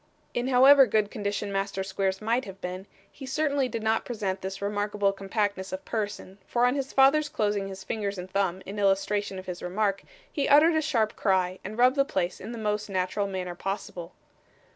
[0.33, 4.59] In however good condition Master Squeers might have been, he certainly did not present this
[4.59, 9.37] remarkable compactness of person, for on his father's closing his finger and thumb in illustration
[9.37, 10.01] of his remark,
[10.33, 14.13] he uttered a sharp cry, and rubbed the place in the most natural manner possible.